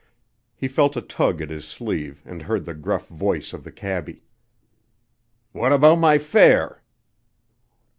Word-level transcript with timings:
He 0.55 0.67
felt 0.67 0.97
a 0.97 1.01
tug 1.03 1.43
at 1.43 1.51
his 1.51 1.63
sleeve 1.63 2.23
and 2.25 2.41
heard 2.41 2.65
the 2.65 2.73
gruff 2.73 3.07
voice 3.07 3.53
of 3.53 3.63
the 3.63 3.71
cabby. 3.71 4.23
"What 5.51 5.71
about 5.71 5.99
my 5.99 6.17
fare?" 6.17 6.81